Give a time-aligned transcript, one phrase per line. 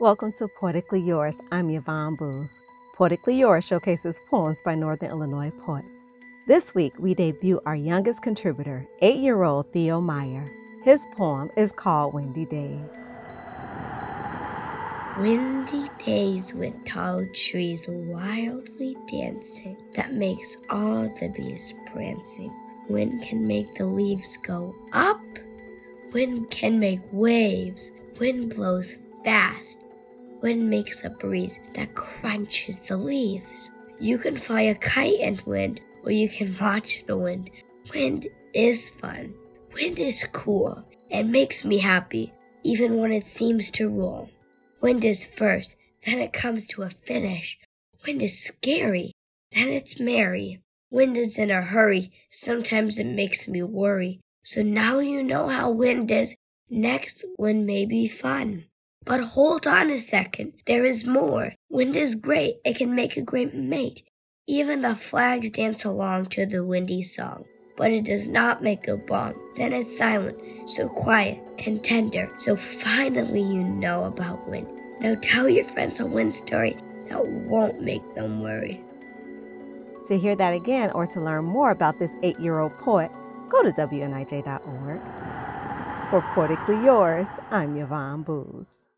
[0.00, 1.36] Welcome to Poetically Yours.
[1.52, 2.48] I'm Yvonne Boose.
[2.94, 6.00] Poetically Yours showcases poems by Northern Illinois poets.
[6.46, 10.50] This week, we debut our youngest contributor, eight year old Theo Meyer.
[10.84, 12.80] His poem is called Windy Days.
[15.18, 22.50] Windy days with tall trees wildly dancing that makes all the bees prancing.
[22.88, 25.20] Wind can make the leaves go up.
[26.14, 27.90] Wind can make waves.
[28.18, 29.84] Wind blows fast.
[30.42, 33.70] Wind makes a breeze that crunches the leaves.
[33.98, 37.50] You can fly a kite in wind, or you can watch the wind.
[37.92, 39.34] Wind is fun.
[39.74, 44.30] Wind is cool and makes me happy, even when it seems to rule.
[44.80, 45.76] Wind is first,
[46.06, 47.58] then it comes to a finish.
[48.06, 49.12] Wind is scary,
[49.52, 50.62] then it's merry.
[50.90, 54.20] Wind is in a hurry, sometimes it makes me worry.
[54.42, 56.34] So now you know how wind is.
[56.70, 58.64] Next wind may be fun.
[59.06, 61.54] But hold on a second, there is more.
[61.70, 64.02] Wind is great, it can make a great mate.
[64.46, 67.44] Even the flags dance along to the windy song.
[67.76, 69.34] But it does not make a bong.
[69.56, 72.30] Then it's silent, so quiet and tender.
[72.36, 74.68] So finally you know about wind.
[75.00, 78.84] Now tell your friends a wind story that won't make them worry.
[80.08, 83.10] To hear that again or to learn more about this eight year old poet,
[83.48, 85.00] go to WNIJ.org.
[86.10, 88.89] For Poetically Yours, I'm Yvonne Boose.